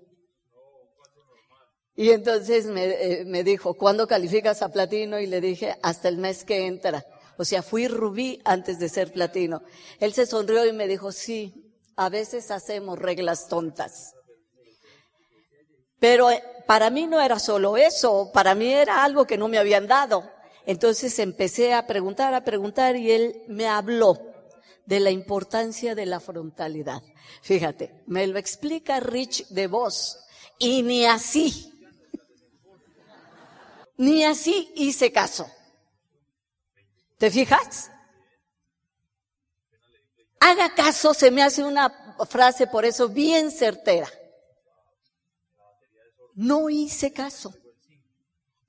Y 1.94 2.10
entonces 2.10 2.66
me, 2.66 2.86
eh, 2.86 3.24
me 3.24 3.44
dijo, 3.44 3.74
¿cuándo 3.74 4.06
calificas 4.06 4.62
a 4.62 4.70
platino? 4.70 5.20
Y 5.20 5.26
le 5.26 5.40
dije, 5.40 5.76
hasta 5.82 6.08
el 6.08 6.16
mes 6.16 6.44
que 6.44 6.66
entra. 6.66 7.04
O 7.36 7.44
sea, 7.44 7.62
fui 7.62 7.86
rubí 7.86 8.40
antes 8.44 8.78
de 8.78 8.88
ser 8.88 9.12
platino. 9.12 9.62
Él 9.98 10.12
se 10.12 10.26
sonrió 10.26 10.66
y 10.66 10.72
me 10.72 10.88
dijo, 10.88 11.12
sí, 11.12 11.74
a 11.96 12.08
veces 12.08 12.50
hacemos 12.50 12.98
reglas 12.98 13.48
tontas. 13.48 14.14
Pero 16.00 16.30
eh, 16.30 16.42
para 16.66 16.90
mí 16.90 17.06
no 17.06 17.20
era 17.20 17.38
solo 17.38 17.76
eso, 17.76 18.30
para 18.32 18.54
mí 18.54 18.72
era 18.72 19.04
algo 19.04 19.26
que 19.26 19.36
no 19.36 19.48
me 19.48 19.58
habían 19.58 19.86
dado. 19.86 20.28
Entonces 20.66 21.18
empecé 21.18 21.74
a 21.74 21.86
preguntar, 21.86 22.34
a 22.34 22.44
preguntar 22.44 22.96
y 22.96 23.12
él 23.12 23.42
me 23.48 23.68
habló 23.68 24.29
de 24.86 25.00
la 25.00 25.10
importancia 25.10 25.94
de 25.94 26.06
la 26.06 26.20
frontalidad. 26.20 27.02
Fíjate, 27.42 28.02
me 28.06 28.26
lo 28.26 28.38
explica 28.38 29.00
Rich 29.00 29.48
de 29.48 29.66
voz 29.66 30.18
y 30.58 30.82
ni 30.82 31.06
así, 31.06 31.72
ni 33.96 34.24
así 34.24 34.72
hice 34.76 35.12
caso. 35.12 35.50
¿Te 37.18 37.30
fijas? 37.30 37.90
Haga 40.40 40.74
caso, 40.74 41.12
se 41.12 41.30
me 41.30 41.42
hace 41.42 41.62
una 41.62 42.16
frase 42.28 42.66
por 42.66 42.84
eso 42.84 43.08
bien 43.08 43.50
certera. 43.50 44.08
No 46.34 46.70
hice 46.70 47.12
caso. 47.12 47.54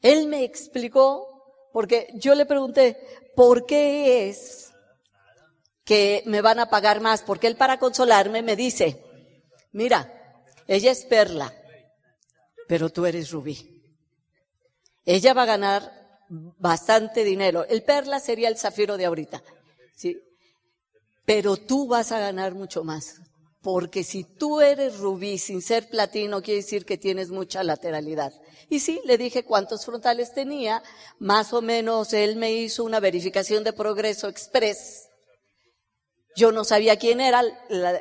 Él 0.01 0.27
me 0.27 0.43
explicó, 0.43 1.69
porque 1.71 2.09
yo 2.15 2.35
le 2.35 2.45
pregunté, 2.45 2.97
¿por 3.35 3.65
qué 3.65 4.27
es 4.27 4.70
que 5.83 6.23
me 6.25 6.41
van 6.41 6.59
a 6.59 6.69
pagar 6.69 7.01
más, 7.01 7.21
porque 7.21 7.47
él 7.47 7.55
para 7.55 7.79
consolarme 7.79 8.41
me 8.41 8.55
dice, 8.55 9.03
mira, 9.71 10.43
ella 10.67 10.91
es 10.91 11.05
perla, 11.05 11.53
pero 12.67 12.89
tú 12.89 13.05
eres 13.05 13.31
rubí. 13.31 13.83
Ella 15.05 15.33
va 15.33 15.43
a 15.43 15.47
ganar 15.47 16.01
bastante 16.29 17.23
dinero. 17.23 17.65
El 17.67 17.83
perla 17.83 18.19
sería 18.19 18.47
el 18.47 18.57
zafiro 18.57 18.97
de 18.97 19.05
ahorita, 19.05 19.43
¿sí? 19.95 20.17
Pero 21.25 21.57
tú 21.57 21.87
vas 21.87 22.11
a 22.11 22.19
ganar 22.19 22.53
mucho 22.53 22.83
más. 22.83 23.21
Porque 23.61 24.03
si 24.03 24.23
tú 24.23 24.59
eres 24.59 24.97
rubí 24.97 25.37
sin 25.37 25.61
ser 25.61 25.87
platino, 25.87 26.41
quiere 26.41 26.61
decir 26.61 26.83
que 26.83 26.97
tienes 26.97 27.29
mucha 27.29 27.63
lateralidad. 27.63 28.33
Y 28.69 28.79
sí, 28.79 28.99
le 29.05 29.19
dije 29.19 29.43
cuántos 29.43 29.85
frontales 29.85 30.33
tenía. 30.33 30.81
Más 31.19 31.53
o 31.53 31.61
menos 31.61 32.11
él 32.13 32.37
me 32.37 32.53
hizo 32.53 32.83
una 32.83 32.99
verificación 32.99 33.63
de 33.63 33.73
progreso 33.73 34.27
express. 34.27 35.09
Yo 36.35 36.51
no 36.51 36.63
sabía 36.63 36.97
quién 36.97 37.21
era, 37.21 37.43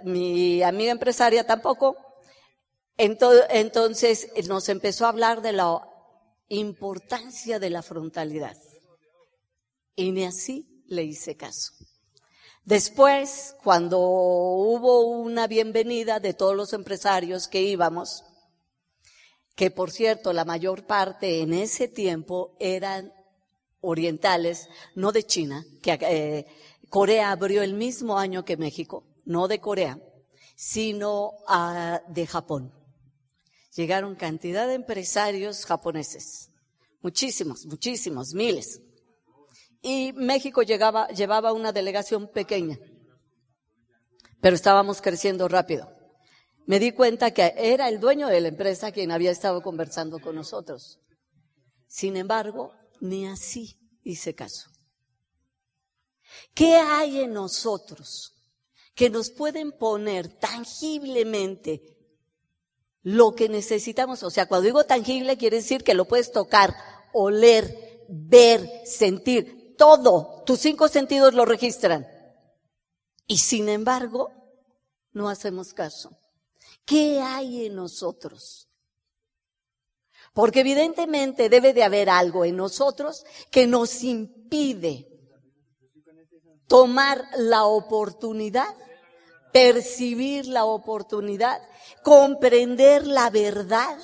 mi 0.04 0.62
amiga 0.62 0.92
empresaria 0.92 1.46
tampoco. 1.46 1.96
Entonces 2.96 4.28
nos 4.46 4.68
empezó 4.68 5.06
a 5.06 5.10
hablar 5.10 5.42
de 5.42 5.52
la 5.52 5.80
importancia 6.48 7.58
de 7.58 7.70
la 7.70 7.82
frontalidad. 7.82 8.56
Y 9.96 10.12
ni 10.12 10.24
así 10.24 10.84
le 10.86 11.04
hice 11.04 11.36
caso. 11.36 11.72
Después, 12.64 13.56
cuando 13.64 13.98
hubo 13.98 15.08
una 15.08 15.46
bienvenida 15.46 16.20
de 16.20 16.34
todos 16.34 16.54
los 16.54 16.72
empresarios 16.72 17.48
que 17.48 17.62
íbamos, 17.62 18.24
que 19.56 19.70
por 19.70 19.90
cierto 19.90 20.32
la 20.32 20.44
mayor 20.44 20.86
parte 20.86 21.40
en 21.40 21.54
ese 21.54 21.88
tiempo 21.88 22.56
eran 22.60 23.12
orientales, 23.80 24.68
no 24.94 25.10
de 25.10 25.24
China, 25.24 25.64
que 25.82 25.98
eh, 26.02 26.46
Corea 26.90 27.30
abrió 27.30 27.62
el 27.62 27.72
mismo 27.72 28.18
año 28.18 28.44
que 28.44 28.58
México, 28.58 29.06
no 29.24 29.48
de 29.48 29.60
Corea, 29.60 29.98
sino 30.56 31.32
de 32.08 32.26
Japón. 32.26 32.74
Llegaron 33.74 34.16
cantidad 34.16 34.66
de 34.66 34.74
empresarios 34.74 35.64
japoneses, 35.64 36.50
muchísimos, 37.00 37.64
muchísimos, 37.64 38.34
miles 38.34 38.82
y 39.82 40.12
México 40.12 40.62
llevaba 40.62 41.52
una 41.52 41.72
delegación 41.72 42.28
pequeña, 42.28 42.78
pero 44.40 44.54
estábamos 44.54 45.00
creciendo 45.00 45.48
rápido. 45.48 45.90
Me 46.66 46.78
di 46.78 46.92
cuenta 46.92 47.32
que 47.32 47.54
era 47.56 47.88
el 47.88 47.98
dueño 47.98 48.28
de 48.28 48.40
la 48.40 48.48
empresa 48.48 48.92
quien 48.92 49.10
había 49.10 49.30
estado 49.30 49.62
conversando 49.62 50.20
con 50.20 50.36
nosotros. 50.36 51.00
Sin 51.86 52.16
embargo, 52.16 52.72
ni 53.00 53.26
así 53.26 53.78
hice 54.04 54.34
caso. 54.34 54.70
¿Qué 56.54 56.76
hay 56.76 57.20
en 57.20 57.32
nosotros 57.32 58.34
que 58.94 59.10
nos 59.10 59.30
pueden 59.30 59.72
poner 59.72 60.28
tangiblemente 60.28 61.96
lo 63.02 63.34
que 63.34 63.48
necesitamos? 63.48 64.22
O 64.22 64.30
sea, 64.30 64.46
cuando 64.46 64.66
digo 64.66 64.84
tangible 64.84 65.36
quiere 65.36 65.58
decir 65.58 65.84
que 65.84 65.94
lo 65.94 66.06
puedes 66.06 66.32
tocar, 66.32 66.74
oler, 67.12 68.04
ver, 68.08 68.82
sentir 68.84 69.74
todo, 69.76 70.42
tus 70.44 70.60
cinco 70.60 70.88
sentidos 70.88 71.34
lo 71.34 71.44
registran. 71.44 72.06
Y 73.26 73.38
sin 73.38 73.68
embargo, 73.68 74.30
no 75.12 75.28
hacemos 75.28 75.72
caso. 75.72 76.10
¿Qué 76.84 77.20
hay 77.20 77.66
en 77.66 77.76
nosotros? 77.76 78.68
Porque 80.32 80.60
evidentemente 80.60 81.48
debe 81.48 81.72
de 81.72 81.82
haber 81.82 82.10
algo 82.10 82.44
en 82.44 82.56
nosotros 82.56 83.24
que 83.50 83.66
nos 83.66 84.02
impide 84.02 85.09
tomar 86.70 87.26
la 87.36 87.64
oportunidad, 87.64 88.72
percibir 89.52 90.46
la 90.46 90.64
oportunidad, 90.64 91.60
comprender 92.04 93.08
la 93.08 93.28
verdad. 93.28 93.98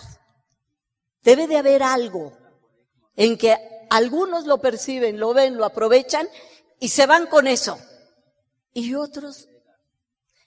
Debe 1.22 1.46
de 1.46 1.58
haber 1.58 1.84
algo 1.84 2.32
en 3.14 3.38
que 3.38 3.56
algunos 3.88 4.46
lo 4.46 4.58
perciben, 4.58 5.20
lo 5.20 5.32
ven, 5.32 5.56
lo 5.56 5.64
aprovechan 5.64 6.28
y 6.80 6.88
se 6.88 7.06
van 7.06 7.28
con 7.28 7.46
eso. 7.46 7.78
Y 8.72 8.94
otros, 8.94 9.48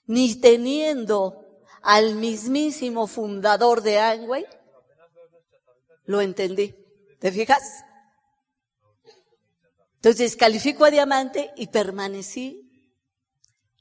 ni 0.05 0.35
teniendo 0.35 1.63
al 1.81 2.15
mismísimo 2.15 3.07
fundador 3.07 3.81
de 3.81 3.97
Angway, 3.97 4.45
lo 6.03 6.19
entendí. 6.19 6.75
¿Te 7.21 7.31
fijas? 7.31 7.85
Entonces 9.99 10.37
califico 10.37 10.85
a 10.85 10.91
diamante 10.91 11.51
y 11.57 11.67
permanecí 11.67 12.71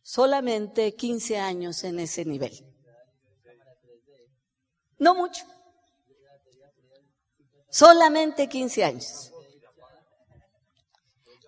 solamente 0.03 0.97
15 0.97 1.39
años 1.39 1.85
en 1.85 2.01
ese 2.01 2.25
nivel. 2.25 2.67
No 4.99 5.15
mucho. 5.15 5.45
Solamente 7.71 8.49
15 8.49 8.85
años. 8.85 9.33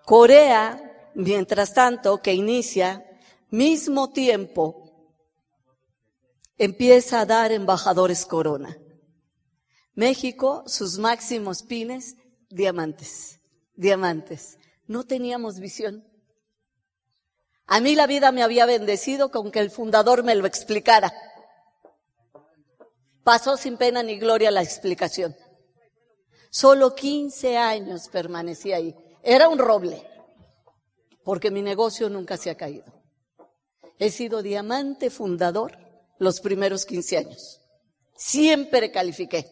Corea, 0.04 1.11
mientras 1.14 1.74
tanto, 1.74 2.22
que 2.22 2.33
inicia, 2.33 3.04
mismo 3.48 4.12
tiempo, 4.12 5.16
empieza 6.59 7.22
a 7.22 7.26
dar 7.26 7.50
embajadores 7.50 8.24
corona. 8.24 8.78
México, 9.94 10.62
sus 10.68 10.98
máximos 10.98 11.64
pines, 11.64 12.16
diamantes, 12.50 13.40
diamantes. 13.74 14.60
No 14.90 15.05
teníamos 15.05 15.61
visión. 15.61 16.05
A 17.66 17.79
mí 17.81 17.94
la 17.94 18.09
vida 18.09 18.33
me 18.33 18.42
había 18.42 18.66
bendecido 18.66 19.31
con 19.31 19.53
que 19.53 19.61
el 19.61 19.70
fundador 19.70 20.24
me 20.24 20.35
lo 20.35 20.48
explicara. 20.48 21.14
Pasó 23.22 23.57
sin 23.57 23.76
pena 23.76 24.03
ni 24.03 24.18
gloria 24.18 24.50
la 24.50 24.64
explicación. 24.64 25.37
Solo 26.50 26.96
15 26.96 27.57
años 27.57 28.09
permanecí 28.09 28.72
ahí. 28.72 28.92
Era 29.22 29.48
un 29.48 29.61
roble, 29.61 30.05
porque 31.22 31.53
mi 31.53 31.62
negocio 31.62 32.11
nunca 32.11 32.37
se 32.37 32.50
ha 32.50 32.57
caído. 32.57 32.92
He 34.00 34.11
sido 34.11 34.42
diamante 34.42 35.09
fundador 35.09 35.79
los 36.18 36.40
primeros 36.40 36.85
15 36.85 37.16
años. 37.16 37.61
Siempre 38.16 38.90
califiqué. 38.90 39.48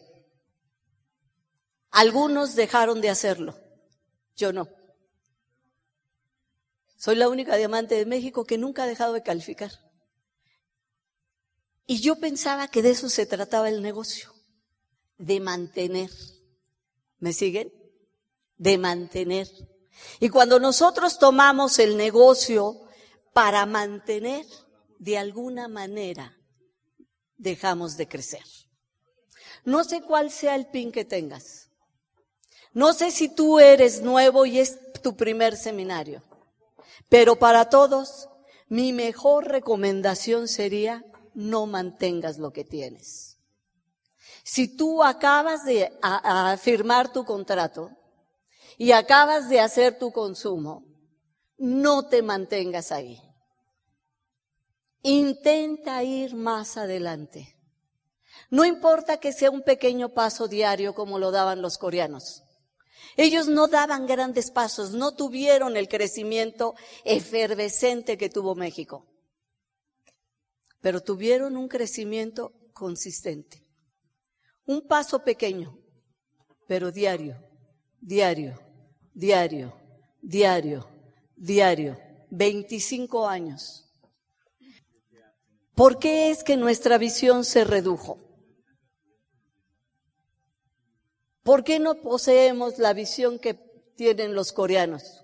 Algunos 1.91 2.55
dejaron 2.55 2.99
de 2.99 3.09
hacerlo, 3.09 3.55
yo 4.35 4.51
no. 4.51 4.78
Soy 6.99 7.15
la 7.15 7.27
única 7.27 7.55
diamante 7.55 7.95
de 7.95 8.05
México 8.05 8.45
que 8.45 8.59
nunca 8.59 8.83
ha 8.83 8.87
dejado 8.87 9.13
de 9.13 9.23
calificar. 9.23 9.71
Y 11.87 12.01
yo 12.01 12.19
pensaba 12.19 12.67
que 12.67 12.83
de 12.83 12.91
eso 12.91 13.09
se 13.09 13.25
trataba 13.25 13.69
el 13.69 13.81
negocio, 13.81 14.31
de 15.17 15.39
mantener. 15.39 16.11
¿Me 17.17 17.33
siguen? 17.33 17.73
de 18.59 18.77
mantener. 18.77 19.47
Y 20.19 20.29
cuando 20.29 20.59
nosotros 20.59 21.17
tomamos 21.17 21.79
el 21.79 21.97
negocio 21.97 22.79
para 23.33 23.65
mantener, 23.65 24.45
de 24.99 25.17
alguna 25.17 25.67
manera 25.67 26.37
dejamos 27.37 27.97
de 27.97 28.07
crecer. 28.07 28.43
No 29.63 29.83
sé 29.83 30.01
cuál 30.01 30.29
sea 30.29 30.55
el 30.55 30.67
pin 30.67 30.91
que 30.91 31.05
tengas. 31.05 31.69
No 32.73 32.93
sé 32.93 33.11
si 33.11 33.29
tú 33.29 33.59
eres 33.59 34.01
nuevo 34.01 34.45
y 34.45 34.59
es 34.59 34.77
tu 35.01 35.15
primer 35.15 35.57
seminario. 35.57 36.21
Pero 37.07 37.37
para 37.37 37.69
todos, 37.69 38.29
mi 38.67 38.93
mejor 38.93 39.47
recomendación 39.47 40.47
sería 40.47 41.05
no 41.33 41.65
mantengas 41.65 42.37
lo 42.37 42.51
que 42.51 42.65
tienes. 42.65 43.37
Si 44.43 44.75
tú 44.75 45.03
acabas 45.03 45.63
de 45.63 45.91
firmar 46.59 47.13
tu 47.13 47.23
contrato, 47.23 47.91
y 48.79 48.93
acabas 48.93 49.49
de 49.49 49.59
hacer 49.59 49.99
tu 49.99 50.13
consumo, 50.13 50.85
no 51.57 52.07
te 52.07 52.21
mantengas 52.21 52.93
ahí. 52.93 53.21
Intenta 55.01 56.01
ir 56.01 56.33
más 56.33 56.77
adelante. 56.77 57.57
No 58.49 58.63
importa 58.63 59.17
que 59.17 59.33
sea 59.33 59.51
un 59.51 59.63
pequeño 59.63 60.13
paso 60.13 60.47
diario 60.47 60.95
como 60.95 61.19
lo 61.19 61.29
daban 61.29 61.61
los 61.61 61.77
coreanos. 61.77 62.43
Ellos 63.17 63.47
no 63.47 63.67
daban 63.67 64.05
grandes 64.05 64.51
pasos, 64.51 64.91
no 64.91 65.15
tuvieron 65.15 65.75
el 65.77 65.87
crecimiento 65.87 66.75
efervescente 67.03 68.17
que 68.17 68.29
tuvo 68.29 68.55
México, 68.55 69.05
pero 70.81 71.01
tuvieron 71.01 71.57
un 71.57 71.67
crecimiento 71.67 72.53
consistente. 72.73 73.65
Un 74.65 74.87
paso 74.87 75.23
pequeño, 75.23 75.77
pero 76.67 76.91
diario, 76.91 77.43
diario, 77.99 78.59
diario, 79.13 79.73
diario, 80.21 80.87
diario, 81.35 81.97
25 82.29 83.27
años. 83.27 83.85
¿Por 85.75 85.97
qué 85.97 86.29
es 86.29 86.43
que 86.43 86.57
nuestra 86.57 86.97
visión 86.97 87.45
se 87.45 87.63
redujo? 87.63 88.28
¿Por 91.49 91.63
qué 91.63 91.79
no 91.79 91.95
poseemos 91.95 92.77
la 92.77 92.93
visión 92.93 93.39
que 93.39 93.55
tienen 93.95 94.35
los 94.35 94.51
coreanos? 94.51 95.23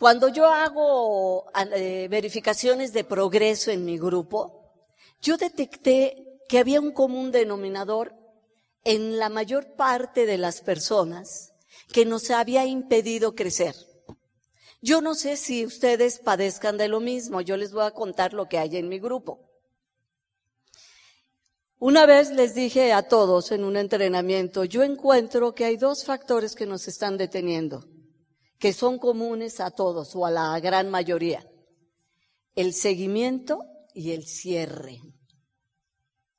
Cuando 0.00 0.30
yo 0.30 0.48
hago 0.48 1.46
eh, 1.76 2.08
verificaciones 2.10 2.92
de 2.92 3.04
progreso 3.04 3.70
en 3.70 3.84
mi 3.84 3.98
grupo, 3.98 4.64
yo 5.22 5.36
detecté 5.36 6.40
que 6.48 6.58
había 6.58 6.80
un 6.80 6.90
común 6.90 7.30
denominador 7.30 8.16
en 8.82 9.16
la 9.16 9.28
mayor 9.28 9.76
parte 9.76 10.26
de 10.26 10.36
las 10.36 10.60
personas 10.60 11.52
que 11.92 12.04
nos 12.04 12.32
había 12.32 12.66
impedido 12.66 13.36
crecer. 13.36 13.76
Yo 14.82 15.00
no 15.00 15.14
sé 15.14 15.36
si 15.36 15.64
ustedes 15.64 16.18
padezcan 16.18 16.78
de 16.78 16.88
lo 16.88 16.98
mismo, 16.98 17.42
yo 17.42 17.56
les 17.56 17.70
voy 17.70 17.84
a 17.84 17.92
contar 17.92 18.32
lo 18.32 18.48
que 18.48 18.58
hay 18.58 18.76
en 18.76 18.88
mi 18.88 18.98
grupo. 18.98 19.45
Una 21.78 22.06
vez 22.06 22.30
les 22.30 22.54
dije 22.54 22.92
a 22.92 23.06
todos 23.06 23.52
en 23.52 23.62
un 23.62 23.76
entrenamiento, 23.76 24.64
yo 24.64 24.82
encuentro 24.82 25.54
que 25.54 25.66
hay 25.66 25.76
dos 25.76 26.04
factores 26.04 26.54
que 26.54 26.64
nos 26.64 26.88
están 26.88 27.18
deteniendo, 27.18 27.86
que 28.58 28.72
son 28.72 28.98
comunes 28.98 29.60
a 29.60 29.70
todos 29.70 30.16
o 30.16 30.24
a 30.24 30.30
la 30.30 30.58
gran 30.60 30.90
mayoría. 30.90 31.46
El 32.54 32.72
seguimiento 32.72 33.60
y 33.92 34.12
el 34.12 34.26
cierre. 34.26 35.02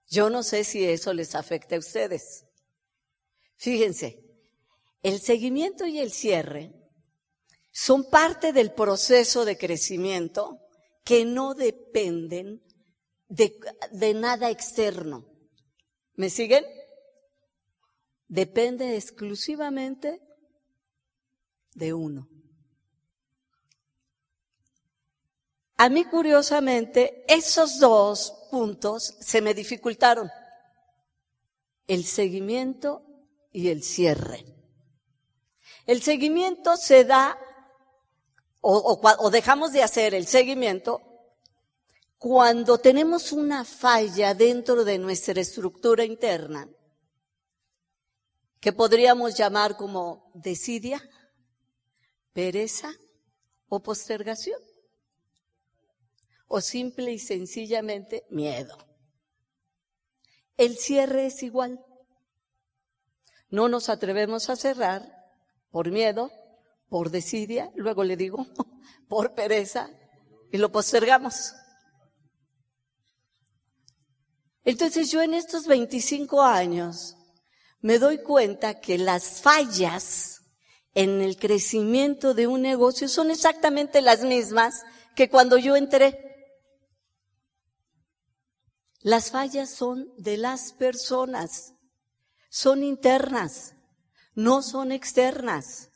Yo 0.08 0.32
no 0.32 0.41
sé 0.41 0.63
si 0.63 0.84
eso 0.84 1.13
les 1.13 1.36
afecta 1.36 1.76
a 1.76 1.80
ustedes. 1.80 2.45
Fíjense, 3.58 4.23
el 5.04 5.19
seguimiento 5.19 5.86
y 5.86 6.00
el 6.00 6.12
cierre 6.12 6.73
son 7.71 8.10
parte 8.10 8.54
del 8.54 8.71
proceso 8.71 9.45
de 9.45 9.56
crecimiento 9.56 10.58
que 11.04 11.26
no 11.26 11.54
dependen 11.54 12.63
de, 13.29 14.13
nada 14.13 14.49
externo. 14.49 15.25
¿Me 16.15 16.29
siguen? 16.29 16.65
Depende 18.27 18.95
exclusivamente 18.95 20.21
de 21.73 21.93
uno. 21.93 22.27
A 25.77 25.89
mí, 25.89 26.05
curiosamente, 26.05 27.23
esos 27.27 27.79
dos 27.79 28.33
puntos 28.49 29.15
se 29.19 29.41
me 29.41 29.53
dificultaron. 29.53 30.29
El 31.85 32.03
seguimiento 32.03 33.05
y 33.51 33.69
el 33.69 33.83
cierre. 33.83 34.43
El 35.85 36.01
seguimiento 36.01 36.75
se 36.75 37.05
da, 37.05 37.39
o, 38.59 38.99
o 39.19 39.29
dejamos 39.29 39.71
de 39.71 39.83
hacer 39.83 40.15
el 40.15 40.25
seguimiento 40.25 41.06
cuando 42.17 42.80
tenemos 42.80 43.32
una 43.32 43.63
falla 43.63 44.34
dentro 44.34 44.84
de 44.84 44.97
nuestra 44.97 45.39
estructura 45.39 46.03
interna, 46.03 46.67
que 48.60 48.73
podríamos 48.73 49.38
llamar 49.38 49.77
como 49.77 50.32
desidia, 50.34 51.01
pereza 52.34 52.91
o 53.69 53.82
postergación, 53.82 54.60
o 56.47 56.60
simple 56.62 57.12
y 57.12 57.19
sencillamente 57.19 58.25
miedo. 58.30 58.77
El 60.56 60.77
cierre 60.77 61.27
es 61.27 61.43
igual. 61.43 61.86
No 63.49 63.69
nos 63.69 63.89
atrevemos 63.89 64.49
a 64.49 64.56
cerrar 64.56 65.03
por 65.69 65.91
miedo, 65.91 66.32
por 66.89 67.12
desidia, 67.12 67.71
luego 67.75 68.03
le 68.03 68.17
digo, 68.17 68.47
por 69.08 69.36
pereza, 69.36 69.91
y 70.51 70.58
lo 70.58 70.71
postergamos. 70.71 71.53
Entonces 74.67 75.10
yo 75.12 75.21
en 75.21 75.34
estos 75.34 75.65
25 75.65 76.41
años 76.41 77.15
me 77.80 77.99
doy 77.99 78.17
cuenta 78.17 78.82
que 78.82 78.97
las 78.97 79.39
fallas 79.39 80.41
en 80.93 81.21
el 81.21 81.38
crecimiento 81.38 82.34
de 82.34 82.47
un 82.47 82.63
negocio 82.63 83.08
son 83.08 83.32
exactamente 83.32 84.01
las 84.01 84.23
mismas 84.23 84.84
que 85.15 85.30
cuando 85.30 85.58
yo 85.58 85.77
entré. 85.77 86.60
Las 88.99 89.32
fallas 89.32 89.69
son 89.69 90.12
de 90.17 90.36
las 90.36 90.73
personas, 90.73 91.73
son 92.49 92.84
internas, 92.84 93.73
no 94.36 94.62
son 94.62 94.91
externas. 94.91 95.91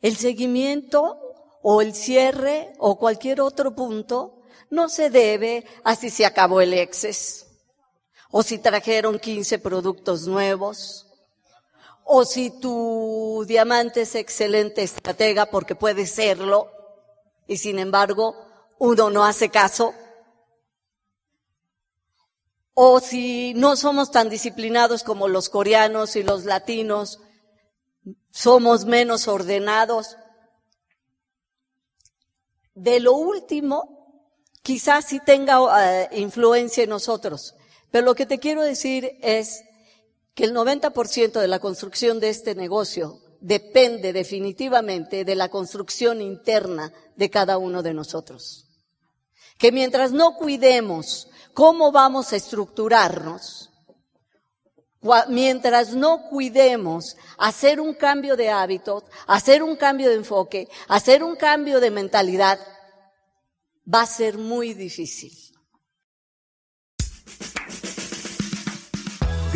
El 0.00 0.14
seguimiento 0.14 1.18
o 1.64 1.82
el 1.82 1.92
cierre 1.92 2.72
o 2.78 3.00
cualquier 3.00 3.40
otro 3.40 3.74
punto 3.74 4.42
no 4.70 4.88
se 4.88 5.10
debe 5.10 5.66
a 5.82 5.96
si 5.96 6.08
se 6.08 6.24
acabó 6.24 6.60
el 6.60 6.72
exceso 6.72 7.47
o 8.30 8.42
si 8.42 8.58
trajeron 8.58 9.18
15 9.18 9.58
productos 9.58 10.26
nuevos, 10.26 11.06
o 12.04 12.24
si 12.24 12.50
tu 12.50 13.44
diamante 13.46 14.02
es 14.02 14.14
excelente 14.14 14.82
estratega 14.82 15.46
porque 15.46 15.74
puede 15.74 16.06
serlo, 16.06 16.70
y 17.46 17.56
sin 17.58 17.78
embargo 17.78 18.34
uno 18.78 19.10
no 19.10 19.24
hace 19.24 19.48
caso, 19.50 19.94
o 22.80 23.00
si 23.00 23.54
no 23.54 23.74
somos 23.74 24.12
tan 24.12 24.28
disciplinados 24.28 25.02
como 25.02 25.26
los 25.26 25.48
coreanos 25.48 26.14
y 26.14 26.22
los 26.22 26.44
latinos, 26.44 27.18
somos 28.30 28.84
menos 28.84 29.26
ordenados. 29.26 30.16
De 32.74 33.00
lo 33.00 33.14
último, 33.14 34.30
quizás 34.62 35.06
sí 35.06 35.18
tenga 35.18 35.58
eh, 36.04 36.08
influencia 36.12 36.84
en 36.84 36.90
nosotros, 36.90 37.56
pero 37.90 38.04
lo 38.04 38.14
que 38.14 38.26
te 38.26 38.38
quiero 38.38 38.62
decir 38.62 39.18
es 39.22 39.64
que 40.34 40.44
el 40.44 40.54
90% 40.54 41.40
de 41.40 41.48
la 41.48 41.58
construcción 41.58 42.20
de 42.20 42.28
este 42.28 42.54
negocio 42.54 43.20
depende 43.40 44.12
definitivamente 44.12 45.24
de 45.24 45.34
la 45.34 45.48
construcción 45.48 46.20
interna 46.20 46.92
de 47.16 47.30
cada 47.30 47.58
uno 47.58 47.82
de 47.82 47.94
nosotros. 47.94 48.66
Que 49.58 49.72
mientras 49.72 50.12
no 50.12 50.36
cuidemos 50.36 51.28
cómo 51.54 51.90
vamos 51.90 52.32
a 52.32 52.36
estructurarnos, 52.36 53.70
mientras 55.28 55.94
no 55.94 56.28
cuidemos 56.28 57.16
hacer 57.36 57.80
un 57.80 57.94
cambio 57.94 58.36
de 58.36 58.50
hábitos, 58.50 59.04
hacer 59.26 59.62
un 59.62 59.76
cambio 59.76 60.08
de 60.08 60.16
enfoque, 60.16 60.68
hacer 60.88 61.22
un 61.22 61.36
cambio 61.36 61.80
de 61.80 61.90
mentalidad, 61.90 62.58
va 63.92 64.02
a 64.02 64.06
ser 64.06 64.38
muy 64.38 64.74
difícil. 64.74 65.47